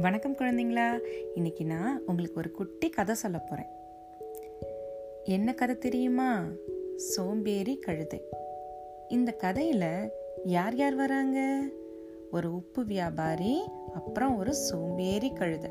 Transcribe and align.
வணக்கம் 0.00 0.36
குழந்தைங்களா. 0.36 0.98
இன்னைக்கு 1.34 1.64
நான் 1.64 2.02
உங்களுக்கு 2.06 2.38
ஒரு 2.38 2.50
குட்டி 2.50 2.88
கதை 2.88 3.14
சொல்ல 3.14 3.38
போகிறேன் 3.38 3.70
என்ன 5.24 5.54
கதை 5.54 5.78
தெரியுமா? 5.78 6.44
சோம்பேறி 6.96 7.76
கழுதை. 7.76 8.22
இந்த 9.08 9.32
கதையில் 9.32 10.10
யார் 10.44 10.76
யார் 10.76 10.94
வராங்க? 10.94 11.62
ஒரு 12.30 12.54
உப்பு 12.54 12.84
வியாபாரி 12.84 13.64
அப்புறம் 13.94 14.36
ஒரு 14.36 14.54
சோம்பேறி 14.54 15.32
கழுதை. 15.32 15.70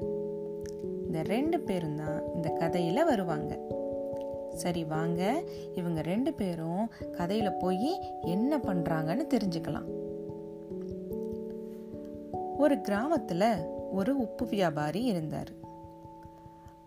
இந்த 1.06 1.22
ரெண்டு 1.22 1.60
பேரும் 1.60 1.96
தான் 1.96 2.24
இந்த 2.36 2.50
கதையில் 2.50 3.06
வருவாங்க. 3.06 3.60
சரி 4.54 4.84
வாங்க. 4.84 5.44
இவங்க 5.74 6.02
ரெண்டு 6.02 6.34
பேரும் 6.34 6.90
கதையில் 7.12 7.58
போய் 7.60 8.00
என்ன 8.22 8.58
பண்ணுறாங்கன்னு 8.58 9.28
தெரிஞ்சுக்கலாம். 9.34 10.04
ஒரு 12.58 12.82
கிராமத்தில் 12.82 13.74
ஒரு 13.92 14.18
உப்பு 14.18 14.46
வியாபாரி 14.46 15.04
இருந்தார். 15.04 15.52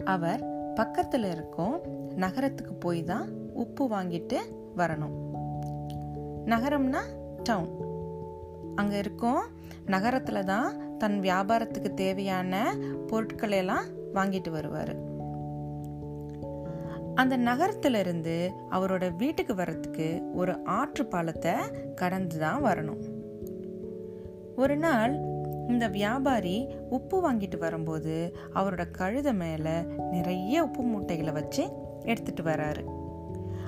அவர் 0.05 0.73
பக்கத்தில் 0.75 1.25
இருக்கும் 1.25 1.81
நகரத்துக்கு 2.17 2.75
போய் 2.75 3.05
தான் 3.05 3.29
உப்பு 3.53 3.89
வாங்கிட்டு 3.89 4.39
வரணும். 4.77 5.17
நகரம்னா 6.45 7.01
டவுன் 7.43 7.87
அங்கே 8.75 8.99
இருக்கும் 8.99 9.43
நகரத்தில் 9.87 10.45
தான் 10.45 10.97
தன் 10.99 11.21
வியாபாரத்துக்கு 11.21 11.95
தேவையான 11.95 12.75
பொருட்களை 13.07 13.59
எல்லாம் 13.59 13.85
வாங்கிட்டு 14.15 14.51
வருவார். 14.51 15.07
அந்த 17.15 17.37
நகரத்திலிருந்து 17.37 18.51
அவரோட 18.71 19.17
வீட்டுக்கு 19.17 19.55
வர்றதுக்கு 19.55 20.23
ஒரு 20.35 20.65
ஆற்று 20.65 21.07
பாலத்தை 21.07 21.53
கடந்து 21.95 22.39
தான் 22.39 22.65
வரணும். 22.65 23.01
ஒரு 24.57 24.77
நாள் 24.77 25.38
இந்த 25.69 25.89
வியாபாரி 25.89 26.69
உப்பு 26.91 27.33
வாங்கிட்டு 27.33 27.59
வரும்போது 27.59 28.37
அவரோட 28.55 28.85
கழுத 28.99 29.33
மேலே 29.33 29.81
நிறைய 30.11 30.63
உப்பு 30.63 30.83
மூட்டைகளை 30.83 31.33
வச்சு 31.33 31.71
எடுத்துட்டு 32.03 32.43
வராரு. 32.43 32.85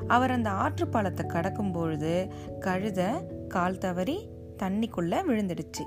அவர் 0.06 0.30
அந்த 0.30 0.50
ஆற்று 0.50 0.88
பாலத்தை 0.88 1.26
கடக்கும் 1.26 1.72
பொழுது 1.72 2.32
கழுத 2.60 3.26
கால் 3.46 3.78
தவறி 3.78 4.28
தண்ணிக்குள்ள 4.62 5.22
விழுந்துடுச்சு. 5.28 5.84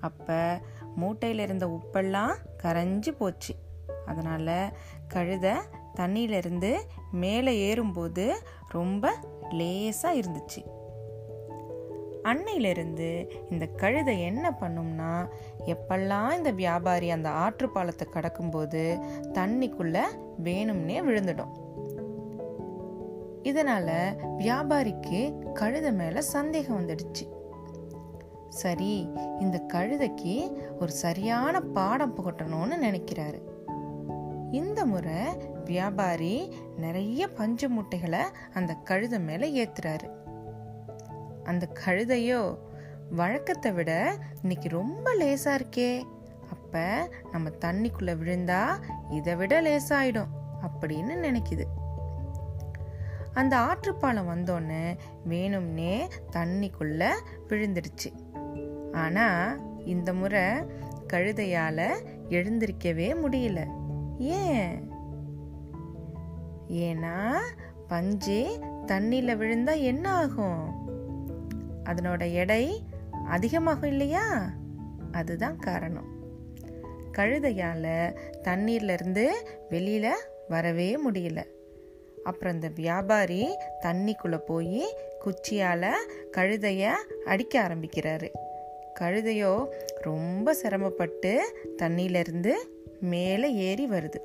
அப்ப 0.00 0.58
மூட்டையில 1.00 1.38
இருந்த 1.38 1.66
உப்பெல்லாம் 1.66 2.34
கரைஞ்சி 2.62 3.08
போச்சு. 3.08 3.54
அதனால 4.06 4.72
கழுத 5.14 5.54
தண்ணியிலிருந்து 5.94 6.74
மேலே 7.12 7.58
ஏறும்போது 7.58 8.42
ரொம்ப 8.68 9.12
லேசாக 9.50 10.18
இருந்துச்சு. 10.18 10.79
அன்னையிலிருந்து 12.22 13.30
இந்த 13.50 13.66
கழுதை 13.66 14.22
என்ன 14.22 14.56
பண்ணும்னா 14.60 15.28
எப்பெல்லாம் 15.64 16.36
இந்த 16.36 16.50
வியாபாரி 16.50 17.10
அந்த 17.10 17.30
ஆற்று 17.30 17.70
பாலத்தை 17.70 18.08
கடக்கும்போது 18.12 19.02
தண்ணிக்குள்ள 19.32 20.02
வேணும்னே 20.44 21.00
விழுந்துடும். 21.00 21.52
இதனால 23.42 24.16
வியாபாரிக்கு 24.38 25.52
கழுதை 25.52 25.92
மேல 25.92 26.22
சந்தேகம் 26.22 26.80
வந்துடுச்சு. 26.80 27.28
சரி 28.48 29.08
இந்த 29.40 29.64
கழுதைக்கு 29.72 30.56
ஒரு 30.80 30.92
சரியான 30.92 31.60
பாடம் 31.60 32.16
புகட்டணும்னு 32.16 32.74
நினைக்கிறாரு. 32.82 33.40
இந்த 34.52 34.86
முறை 34.86 35.22
வியாபாரி 35.64 36.52
நிறைய 36.76 37.28
பஞ்சு 37.28 37.68
முட்டைகளை 37.68 38.20
அந்த 38.54 38.74
கழுதை 38.74 39.20
மேல 39.20 39.46
ஏத்துறாரு. 39.46 40.18
அந்த 41.44 41.68
கழுதையோ 41.86 42.58
வழக்கத்தை 43.10 43.72
விட 43.72 44.18
இன்னைக்கு 44.40 44.68
ரொம்ப 44.68 45.14
லேசா 45.14 45.60
இருக்கே. 45.60 46.02
அப்ப 46.50 47.08
நம்ம 47.32 47.48
தண்ணிக்குள்ள 47.48 48.14
விழுந்தா 48.16 48.82
இதை 49.10 49.36
விட 49.36 49.62
லேசாயிடும் 49.62 50.28
அப்படின்னு 50.62 51.14
நினைக்குது. 51.22 51.64
அந்த 53.32 53.56
ஆற்றுப்பாலம் 53.56 54.28
வந்தோடனே 54.28 54.96
வேணும்னே 55.28 56.08
தண்ணிக்குள்ள 56.32 57.10
விழுந்துடுச்சு. 57.48 58.12
ஆனா 58.92 59.56
இந்த 59.84 60.14
முறை 60.14 60.42
கழுதையால 61.12 62.06
எழுந்திருக்கவே 62.28 63.16
முடியல. 63.24 63.66
ஏன்? 64.18 64.92
ஏன்னா 66.68 67.38
பஞ்சு 67.88 68.58
தண்ணியில 68.86 69.36
விழுந்தா 69.36 69.80
என்ன 69.80 70.12
ஆகும்? 70.12 70.79
அதனோட 71.84 72.32
எடை 72.32 72.82
அதிகமாகும் 73.26 73.90
இல்லையா? 73.90 74.50
அதுதான் 75.12 75.56
காரணம். 75.56 76.18
கழுதையால் 77.18 78.16
தண்ணீர்லேருந்து 78.42 79.26
வெளியில் 79.70 80.14
வரவே 80.48 81.10
முடியல. 81.10 81.44
அப்புறம் 82.24 82.54
இந்த 82.54 82.68
வியாபாரி 82.68 83.56
தண்ணிக்குள்ளே 83.82 84.38
போய் 84.38 84.96
குச்சியால் 85.24 85.94
கழுதையை 86.32 86.90
அடிக்க 87.24 87.60
ஆரம்பிக்கிறாரு. 87.60 88.30
கழுதையோ 89.00 89.66
ரொம்ப 90.00 90.54
சிரமப்பட்டு 90.54 91.56
தண்ணியிலிருந்து 91.76 92.52
மேலே 93.00 93.54
ஏறி 93.54 93.88
வருது. 93.88 94.20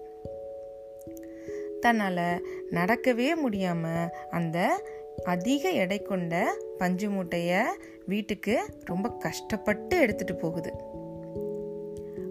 தன்னால் 1.79 2.47
நடக்கவே 2.71 3.35
முடியாமல் 3.35 4.09
அந்த 4.29 4.85
அதிக 5.23 5.69
எடை 5.69 6.01
கொண்ட 6.01 6.57
பஞ்சு 6.77 7.09
மூட்டையை 7.09 7.61
வீட்டுக்கு 8.05 8.65
ரொம்ப 8.83 9.09
கஷ்டப்பட்டு 9.09 9.99
எடுத்துட்டு 9.99 10.35
போகுது. 10.35 10.73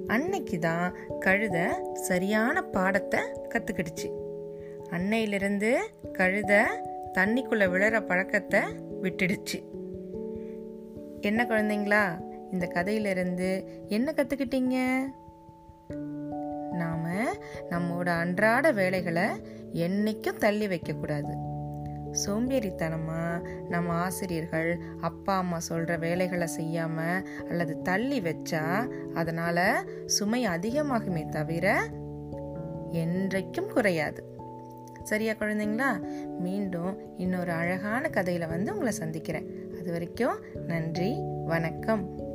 அன்னைக்கு 0.06 0.58
தான் 0.58 0.94
கழுத 1.20 1.70
சரியான 1.94 2.62
பாடத்தை 2.62 3.20
கத்துக்கிடுச்சு. 3.48 4.22
அன்னையிலிருந்து 4.90 5.78
கழுத 6.12 6.62
தண்ணிக்குள்ள 7.12 7.68
விழற 7.68 8.06
பழக்கத்தை 8.06 8.60
விட்டுடுச்சு. 9.02 9.62
என்ன 11.20 11.44
குழந்தைங்களா 11.44 12.32
இந்த 12.52 12.66
கதையிலிருந்து 12.66 13.64
என்ன 13.86 14.12
கத்துக்கிட்டீங்க? 14.16 15.04
நாம 16.72 17.08
நம்மோட 17.70 18.08
அன்றாட 18.08 18.72
வேலைகளை 18.72 19.22
என்னைக்கும் 19.72 20.38
தள்ளி 20.38 20.66
வைக்கக்கூடாது. 20.66 21.52
சோம்பேறித்தனமாக 22.26 23.48
நம்ம 23.68 23.92
ஆசிரியர்கள் 23.92 24.80
அப்பா 25.00 25.36
அம்மா 25.36 25.58
சொல்கிற 25.58 25.96
வேலைகளை 25.96 26.46
செய்யாமல் 26.46 27.28
அல்லது 27.48 27.82
தள்ளி 27.82 28.20
வச்சா 28.20 28.90
அதனால் 29.14 30.06
சுமை 30.06 30.46
அதிகமாகுமே 30.46 31.28
தவிர 31.28 31.82
என்றைக்கும் 32.92 33.66
குறையாது. 33.66 34.32
சரியா 35.02 35.32
குழந்தைங்களா? 35.32 36.08
மீண்டும் 36.38 37.18
இன்னொரு 37.18 37.52
அழகான 37.52 38.08
கதையில் 38.08 38.46
வந்து 38.46 38.72
உங்களை 38.72 38.92
சந்திக்கிறேன். 38.92 39.48
அது 39.80 39.92
வரைக்கும் 39.92 40.38
நன்றி 40.66 41.20
வணக்கம். 41.44 42.32